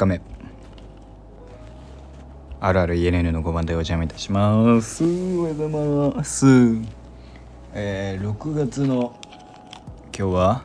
[0.00, 0.20] 日目。
[2.58, 5.04] あるある ENN の5番でお邪魔いたします。
[5.04, 6.46] おはようございます。
[7.74, 9.14] えー、6月の
[10.16, 10.62] 今日は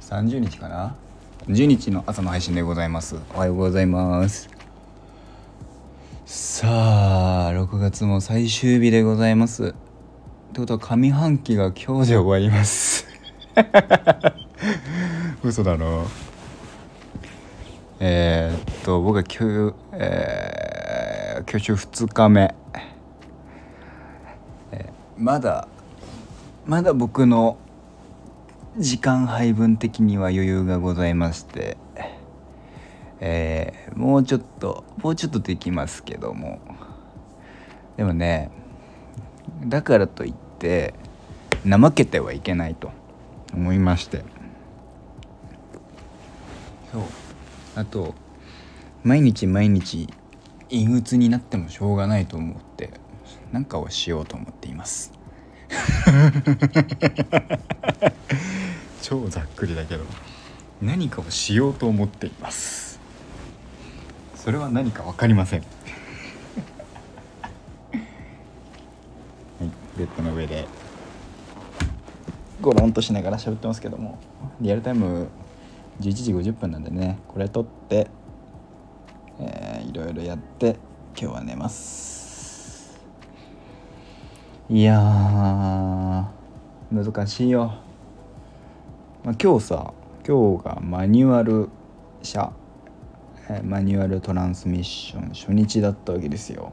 [0.00, 0.96] 30日かな
[1.46, 3.16] ？10日の朝の配信でございます。
[3.34, 4.48] おはようございます。
[6.24, 9.68] さあ6月も最終日でございます。
[9.68, 9.72] っ
[10.52, 13.06] てことは上半期が今日で終わります。
[15.44, 16.06] 嘘だろ。
[17.98, 22.54] えー、っと僕は今日、えー、今日2日目、
[24.70, 25.66] えー、まだ
[26.66, 27.56] まだ僕の
[28.76, 31.78] 時間配分的には余裕がございまして。
[33.18, 36.60] えー、もうちょっともうちょっとできますけども。
[37.96, 38.50] でもね
[39.64, 40.92] だからといって
[41.64, 42.90] 怠けてはいけないと
[43.54, 44.22] 思いまして。
[46.92, 47.25] そう。
[47.76, 48.14] あと
[49.04, 50.08] 毎日毎日
[50.70, 52.90] 陰鬱になってもしょうがないと思って
[53.52, 55.12] 何かをしようと思っています。
[59.02, 60.04] 超ざっくりだけど
[60.80, 62.98] 何かをしようと思っています。
[64.34, 65.60] それは何か分かりません。
[65.60, 65.68] はい
[69.98, 70.66] ベッドの上で。
[72.60, 74.18] ゴロンとしながら喋ってますけども
[74.62, 75.28] リアルタイム
[76.00, 78.08] 11時50分なんでねこれ撮って、
[79.40, 80.76] えー、いろいろやって
[81.18, 83.00] 今日は寝ます。
[84.68, 86.28] いや
[86.90, 87.78] 難しいよ、
[89.22, 89.94] まあ、今日さ
[90.26, 91.68] 今日がマニュアル
[92.22, 92.52] 車
[93.62, 96.72] マニュアルトランスミッション初日だったわけですよ。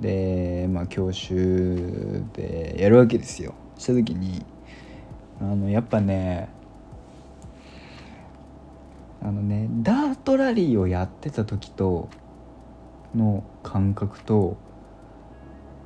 [0.00, 3.54] でまあ教習でやるわけですよ。
[3.78, 4.44] した時に
[5.40, 6.48] あのやっぱね
[9.26, 12.08] あのねダートラリーをやってた時と
[13.12, 14.56] の感覚と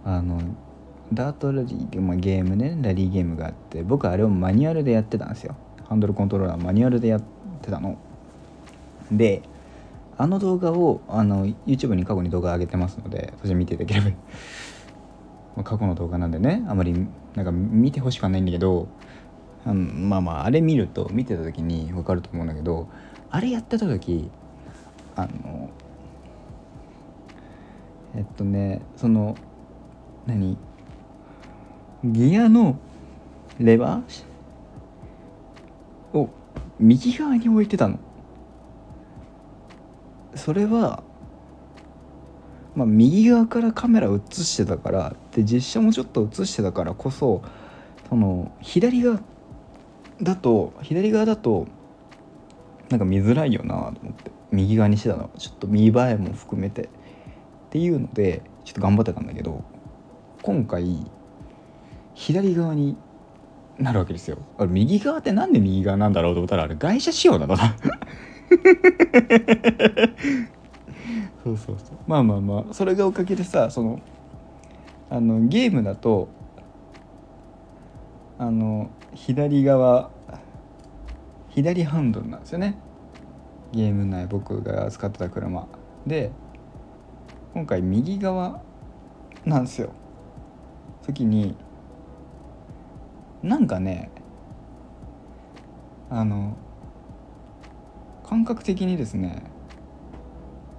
[0.05, 0.43] あの
[1.15, 5.57] ダートラリー、まあ、ゲームねラリーゲームがあって僕あれをマニュアルでやってたんですよ。
[5.89, 7.23] ハンドルコントローラーマニュアルでやっ
[7.63, 7.97] てたの。
[9.11, 9.41] で
[10.19, 14.15] あの動画をあの YouTube に過去に動画上げてますのでそちら見ていただけれ
[15.57, 15.65] ば。
[15.65, 18.89] 過去の動画なんでねあまりなんか見てほしくはないんだけど
[19.65, 22.89] あのまあまああれ見ると見てた時に分かると思うんだけど
[23.31, 24.31] あれやってた時
[25.17, 25.71] あの
[28.17, 29.37] えっとねその
[30.27, 30.57] 何
[32.05, 32.79] ギアの
[33.59, 36.31] レバーを
[36.79, 37.99] 右側に置いてたの。
[40.35, 41.03] それは
[42.75, 47.43] まあ右側からカメラ映してたからで実写もちょっと映してたからこそ
[48.09, 49.21] その左側
[50.23, 51.67] だと左側だと
[52.91, 54.31] なんか見づらいよなと思って。
[54.53, 55.31] 右側にしてたの。
[55.39, 56.83] ちょっと見栄えも含めて。
[56.83, 56.87] っ
[57.71, 59.63] ていうのでちょっと頑張ってたんだけど
[60.43, 61.07] 今回
[62.15, 62.97] 左側に
[63.79, 64.39] なるわけですよ。
[64.59, 67.47] あれ右側ってなんで右側なんだろうと思ったらあれ外車仕様だ。
[67.47, 67.57] な
[71.45, 71.97] そうそうそう。
[72.09, 72.75] まあまあまあ。
[72.75, 74.01] それがおかげでさその
[75.09, 76.29] あのゲームだと
[78.39, 80.11] あの左側
[81.61, 82.79] 左ハンドルなんですよね。
[83.73, 85.69] ゲーム内僕が使ってた車。
[86.07, 86.33] で
[87.53, 88.63] 今回右側
[89.45, 89.91] なんですよ。
[91.03, 91.55] 時に
[93.43, 94.11] なんかね
[96.09, 96.57] あの
[98.25, 99.43] 感覚的にですね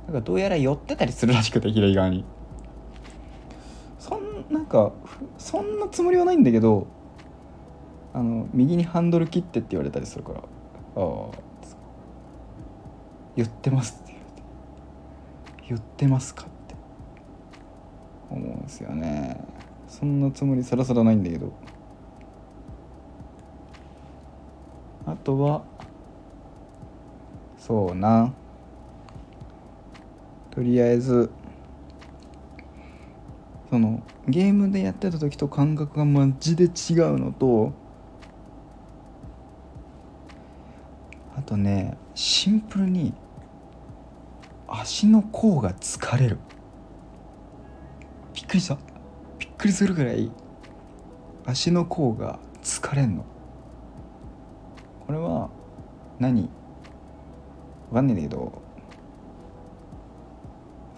[0.07, 2.25] なんかどうやら寄ってたりするらしくて左側に。
[3.99, 4.93] そんなんか
[5.37, 6.87] そんなつもりはないんだけど
[8.13, 10.41] あの右にハンドル切ってって言われたりするから。
[13.35, 14.44] 言ってますって言われて。
[15.69, 16.75] 言ってますかって。
[18.29, 19.38] 思うんですよね。
[19.88, 21.52] そんなつもりさらさらないんだけど。
[25.05, 25.64] あとは
[27.58, 28.34] そうな。
[30.52, 31.32] とりあえず
[33.70, 36.72] そのゲームでやってた時と感覚がマジで違う
[37.17, 37.72] のと
[41.35, 43.13] あとねシンプルに
[44.69, 46.37] 足の甲が疲れる。
[48.33, 48.77] びっくりした。
[49.37, 50.31] びっくりするぐらい
[51.45, 53.25] 足の甲が疲れんの。
[55.05, 55.49] これは
[56.19, 56.43] 何？
[57.89, 58.61] わかんないんだけど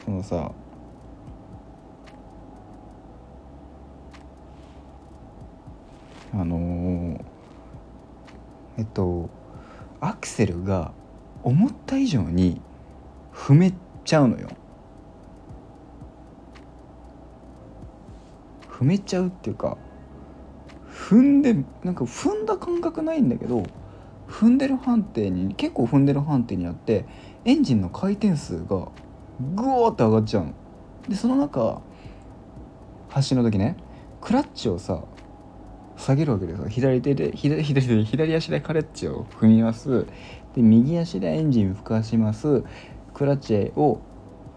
[0.05, 0.51] そのさ
[6.31, 7.21] あのー、
[8.77, 9.31] えっと
[10.03, 10.91] アクセルが
[11.43, 12.59] 思った以上に
[13.33, 13.73] 踏め
[14.03, 14.49] ちゃうのよ
[18.69, 19.77] 踏めちゃうっていうか
[20.89, 21.55] 踏んで
[21.85, 23.63] なんか踏んだ感覚ないんだけど
[24.27, 27.05] 踏んでる判定に結構踏んでる判定によって
[27.45, 28.89] エンジンの回転数が
[29.55, 30.53] グワーって上がっちゃうの。
[31.07, 31.81] でその中
[33.07, 33.77] 発進の時ね
[34.19, 35.01] クラッチをさ
[36.03, 36.67] 下げるわけですよ。
[36.67, 40.05] 左手で左左手で左足でクラッチを踏みます。
[40.53, 42.65] で右足でエンジン吹かします。
[43.13, 44.01] クラッチを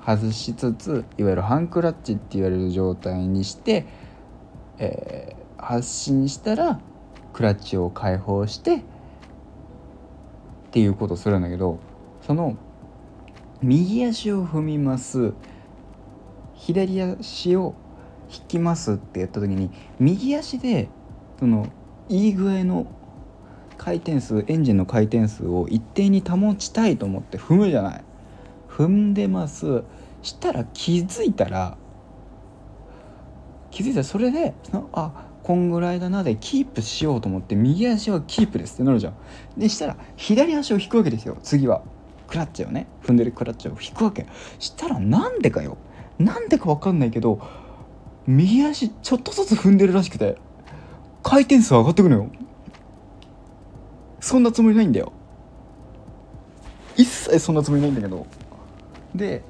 [0.05, 3.87] 外しつついわゆるハンクラッチって言われる状態にして、
[4.79, 6.81] えー、発進したら
[7.33, 8.81] クラッチを解放してっ
[10.73, 11.79] ていうことをするんだけど
[12.27, 12.57] その
[13.63, 15.33] 右足を踏みます。
[16.55, 17.75] 左足を
[18.29, 19.71] 引きますってやった時に
[20.01, 20.89] 右足で
[21.39, 21.67] その
[22.09, 22.87] いい具合の
[23.77, 28.05] 回転数エンジンの回転数を一定に保ちたいと思って踏むじゃない。
[28.69, 29.83] 踏んでます。
[30.23, 31.77] したら気づいたら
[33.71, 39.15] 気づいたらそれでそのあこんぐらいだなでキープしようと思って右足はキープですってなるじゃん。
[39.57, 41.39] でしたら左足を引くわけですよ。
[41.43, 41.83] 次は。
[42.27, 42.89] クラッチをね。
[43.05, 44.27] 踏んでるクラッチを引くわけ。
[44.59, 45.77] したらなんでかよ。
[46.19, 47.41] なんでか分かんないけど
[48.27, 50.39] 右足ちょっとずつ踏んでるらしくて。
[51.27, 52.31] 回転数上がってくのよ。
[54.21, 55.13] そんなつもりないんだよ。
[56.97, 58.29] 一切そんなつもりないんだけど。
[59.13, 59.43] で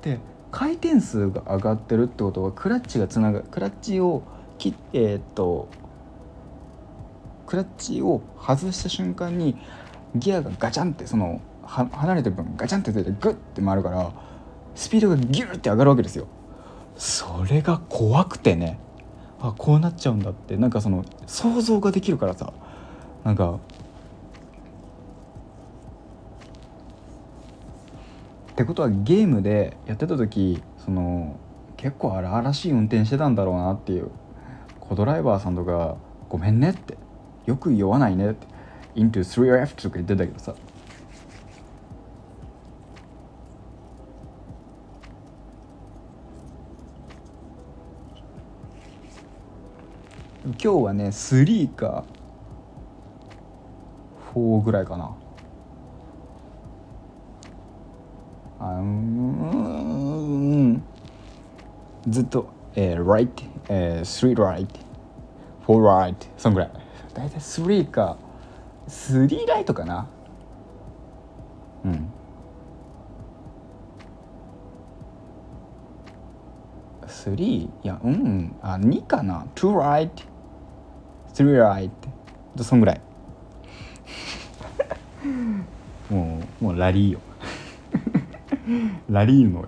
[0.00, 0.18] で
[0.50, 4.22] 回転数が上がってるってことはクラッチがつながクラッチを
[4.56, 5.68] 切えー、っと
[7.46, 9.58] クラッチを外した瞬間に
[10.14, 14.10] ギアがガチャンってその離れてる分ガチャンって出てグッて回るから
[14.74, 16.28] スピードがギューって上がるわけですよ。
[16.96, 18.80] それが怖くてね。
[19.48, 20.56] あこうなっちゃうんだって。
[20.56, 22.52] なんかその想像ができるからさ。
[23.24, 23.58] なんか
[28.52, 31.36] ってことはゲームでやってた時その
[31.76, 34.10] 結構荒々しい運転してたんだろうなっていう。
[34.80, 35.96] コドライバーさんとか
[36.30, 36.96] 「ごめんね」って
[37.44, 38.46] 「よく酔わないね」って
[38.94, 40.54] 「into 3F」とか言ってたけどさ。
[50.46, 52.04] 今日はね3か
[54.32, 55.16] 4ぐらいかな。
[58.60, 60.82] あうん。
[62.06, 63.28] ずっと、えー、right、
[63.68, 64.68] えー、3 right
[65.66, 66.70] 4 right そんぐらい。
[67.12, 68.16] 大体3か
[68.86, 70.06] 3ライトかな。
[71.84, 72.08] うん。
[77.04, 78.54] 3いやうん。
[78.62, 79.44] あ2かな。
[79.56, 80.35] 2 right
[81.36, 81.90] 3 right
[82.62, 83.00] そんぐらい。
[86.08, 87.20] もうもうラリーよ。
[89.10, 89.66] ラリーのよ。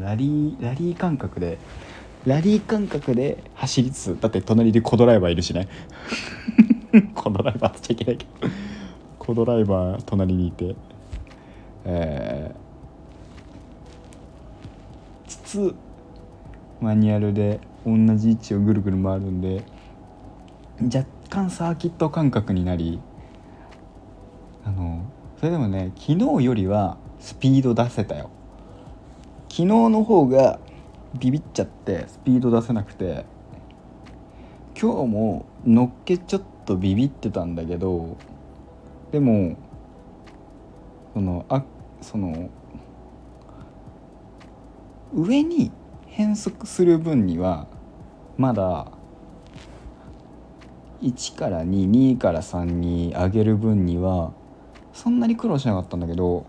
[0.00, 1.58] ラリーラリー感覚で
[2.26, 5.68] ラリー感覚で走りつつだって隣でコドライバーいるしね。
[7.14, 8.52] コドライバーっちゃいけないけど。
[9.20, 10.74] コドライバー隣にいて
[11.84, 15.74] えー、つつ
[16.80, 19.64] マニュアルで同じ位置をぐるぐる回るんで
[20.82, 23.00] 若干サーキット感覚になり
[24.64, 25.04] あの
[25.38, 28.30] それでもね昨日よりはスピード出せたよ。
[29.48, 30.58] 昨日の方が
[31.18, 33.24] ビビっちゃってスピード出せなくて
[34.80, 38.16] 今日ものっけちょっとビビってたんだけど
[39.10, 39.56] でも
[41.12, 41.64] そのあ
[42.00, 42.48] その
[45.12, 45.72] 上に
[46.10, 47.66] 変速する分には
[48.36, 48.92] まだ
[51.02, 54.32] 1から22から3に上げる分には
[54.92, 56.46] そんなに苦労しなかったんだけど、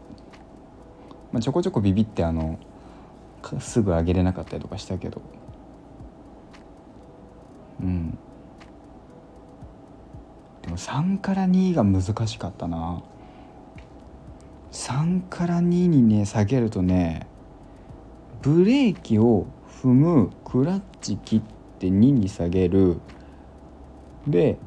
[1.32, 2.60] まあ、ちょこちょこビビってあの
[3.60, 5.22] すぐ上げれなかったりとかしたけど。
[7.82, 8.18] うん。
[10.62, 13.03] でも3から2が難しかったな。
[14.72, 17.27] 3から2にね下げるとね
[18.41, 19.45] ブレーキを
[19.83, 21.41] 踏むクラッチ切っ
[21.79, 23.00] て2に下げる。
[24.27, 24.57] で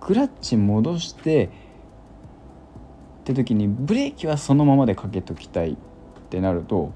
[0.00, 1.48] クラッチ戻してっ
[3.24, 5.76] て時にブレーキはそのままでかけときたいっ
[6.28, 6.92] てなると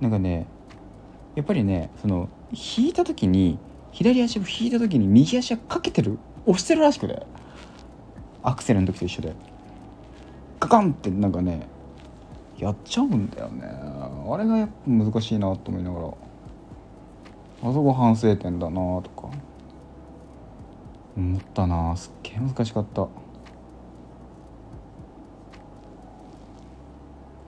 [0.00, 0.46] なんかね
[1.34, 3.58] やっぱりねその引いた時に
[3.90, 7.26] 左足を引いた時に右足はかけてる押してるらしくて
[8.42, 9.53] アクセルの時と一緒で。
[10.64, 11.68] ガカンってなんかね
[12.56, 13.64] やっちゃうんだよね。
[13.66, 16.06] あれがやっぱ難しいなと思いながら。
[16.08, 16.12] あ
[17.72, 19.28] そこ反省点だなとか。
[21.16, 21.94] 思ったな。
[21.96, 23.02] すっげえ難しかった。
[23.02, 23.10] こ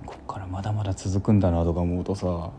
[0.09, 2.51] っからまだまだ続くんだなとか思うとさ。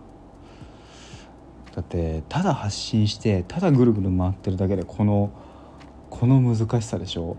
[1.75, 5.29] だってただ発信してただぐるぐる回ってるだけでこの
[6.09, 7.37] この難しさでしょ。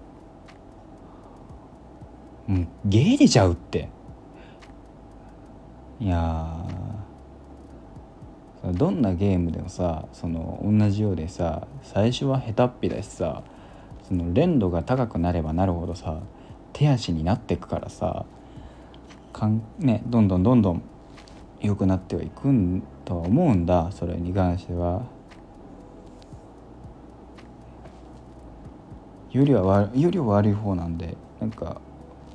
[2.48, 3.88] もう芸出ちゃうって。
[6.00, 6.64] いや
[8.64, 13.42] どんなゲームでもさその同じようでさ最初は下手っぴだしさ
[14.06, 16.20] その連度が高くなればなるほどさ
[16.72, 18.26] 手足になっていくからさ
[19.32, 20.82] かん、ね、どんどんどんどん
[21.60, 23.90] 良くなってはいくんとは思うんだ。
[23.92, 25.02] それに関しては。
[29.30, 31.82] よりはよりは悪い方なんでなんか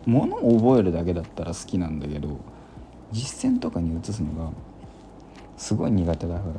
[0.06, 2.40] 物を覚えるだけだったら好きなんだけど
[3.12, 4.52] 実践とかに移すのが
[5.58, 6.54] すごい苦手だから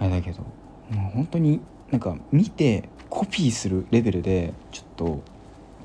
[0.00, 0.42] あれだけど
[0.90, 1.60] もう本当に
[1.90, 5.22] なんか見てコピーするレベルでちょっと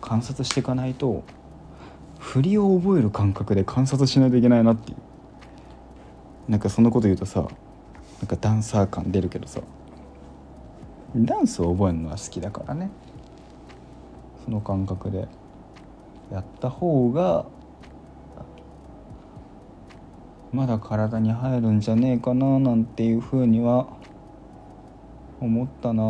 [0.02, 1.24] 観察していかないと
[2.20, 4.98] 振りを覚える感覚で観察しないといけないなっていう。
[6.50, 7.46] なんかそのこと言うとさな
[8.26, 9.62] んかダンサー感出るけどさ
[11.16, 12.90] ダンスを覚えるのは好きだからね。
[14.46, 15.28] その感覚で。
[16.32, 17.46] やった方が
[20.52, 23.88] まだ体に入るんじゃねえかななんていうふうには
[25.40, 26.04] 思ったな。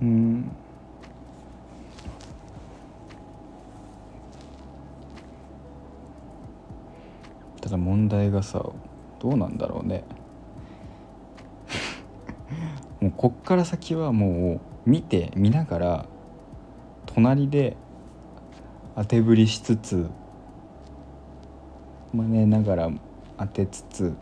[0.00, 0.69] うん。
[7.70, 8.68] ただ問題がさ
[9.20, 10.02] どうなんだろうね。
[13.00, 14.54] もうこっから先はも
[14.86, 16.06] う見て見ながら
[17.06, 17.76] 隣で
[18.96, 20.10] 当てぶりしつつ
[22.12, 22.90] 真似ながら
[23.38, 24.16] 当てつつ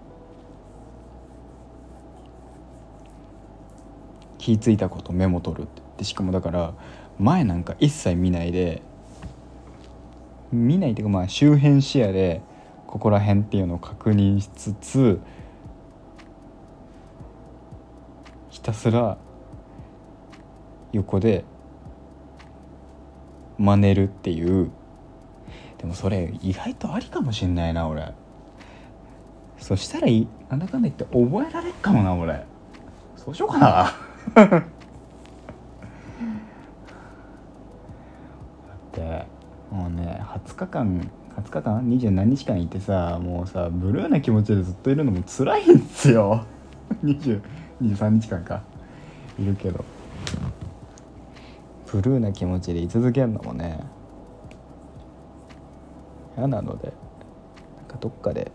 [4.37, 6.05] 気付いたことメモ取るって。
[6.05, 6.75] しかもだから
[7.19, 8.83] 前なんか一切見ないで
[10.52, 12.43] 見ないっていうかまあ周辺視野で
[12.88, 15.21] ここら辺っていうのを確認しつつ
[18.49, 19.18] ひたすら
[20.92, 21.45] 横で
[23.59, 24.71] 真似るっていう。
[25.76, 28.14] でもそれ意外とありかもしんないな俺。
[29.59, 32.42] そしたらいなんだかんだ言って覚えられっかもな俺。
[33.16, 33.92] そうしようかな。
[34.35, 34.61] だっ
[38.92, 39.26] て
[39.71, 41.11] もうね20日間
[41.42, 46.45] 日間二十何日間いてさもうさブルーな気持ちでずっといるのも辛いんですよ。
[47.04, 47.40] 20
[47.83, 48.62] 23日間か
[49.38, 49.85] いるけど。
[51.90, 53.80] ブルーな気持ちで居続けるのもね
[56.37, 56.92] 嫌なので
[57.78, 58.52] なんかどっかで。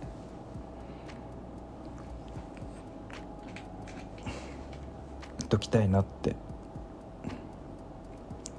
[5.49, 6.35] ときたいなって。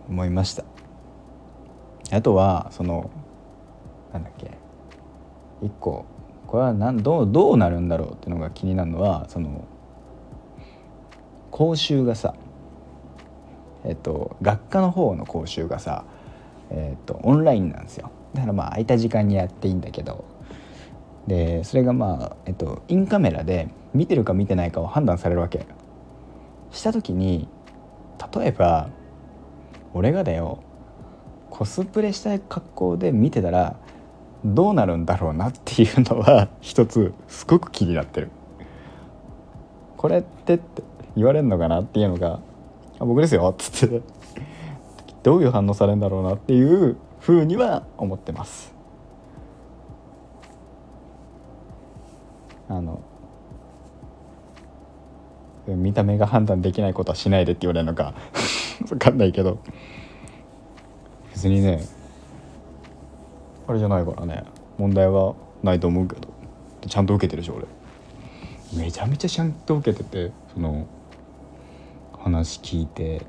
[0.08, 0.64] 思いました。
[2.10, 3.10] あとはその
[4.14, 4.50] なんだっけ？
[5.62, 6.06] 一個
[6.46, 9.64] これは何どうどうなるんだろうっていうのが気になるのはその
[11.50, 12.34] 講習がさ
[13.84, 16.04] えっと学科の方の講習がさ
[16.70, 18.10] えっとオンラインなんですよ。
[18.32, 20.24] だからまあ空いた時間にやっていいんだけど。
[21.26, 25.64] でそれがまあ、えっと、インカメラで見てるか見てないかを判断されるわけ。
[26.70, 27.48] した時に
[28.36, 28.90] 例えば
[29.94, 30.62] 俺がだよ
[31.48, 33.76] コスプレした格好で見てたら
[34.44, 38.30] どうなるんだろうなっていうのは一つすごく気になってる。
[39.96, 40.82] これってって
[41.16, 42.40] 言われるのかなっていうのが
[43.00, 44.02] 「あ僕ですよ」っつって
[45.22, 48.74] どういう反応されるんだろうなっていうふうには思ってます。
[52.68, 53.00] あの
[55.66, 58.14] 見た目が判断できないことはしないでって言われるのか
[58.88, 59.58] 分かんないけど
[61.32, 61.80] 別にね
[63.66, 64.44] あれじゃないからね。
[64.78, 66.28] 問題はないと思うけど。
[66.86, 67.66] ちゃんと受けてるでしょ俺。
[68.76, 70.86] めちゃめちゃちゃんと受けててその
[72.12, 73.22] 話聞いて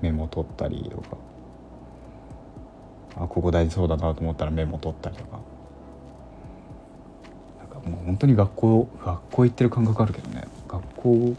[0.00, 1.16] メモ取ったりとか。
[3.16, 5.40] あここ大事そうだなと思ったらメモ取ったりとか。
[7.58, 10.44] なんかもう本当に学校学校行ってる感覚あるけどね。
[10.68, 11.34] 学校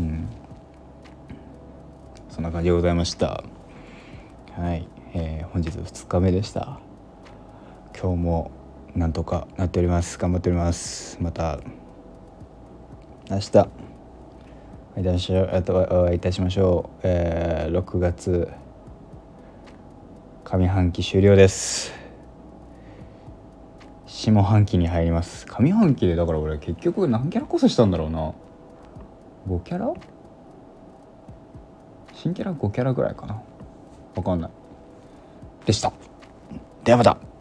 [0.00, 0.28] うん。
[2.30, 3.44] そんな感じでございました。
[4.56, 6.80] はい、えー、本日2日目でした。
[8.02, 8.50] 今日も
[8.96, 10.18] なんとかなっております。
[10.18, 11.18] 頑張っております。
[11.20, 11.60] また
[13.30, 13.58] 明日
[14.96, 15.44] お会いいたしお
[16.08, 18.48] 会いいたしましょう、えー、6月
[20.42, 21.92] 上半期終了です。
[24.06, 25.46] 下半期に入ります。
[25.46, 28.34] 上半期でだから俺結局何キャラこそしたんだろうな。
[29.46, 29.94] 5キャラ？
[32.14, 33.40] 新キャラ5キャラぐらいかな。
[34.16, 34.50] 分かんない。
[35.66, 35.92] でした。
[36.82, 37.31] ではまた。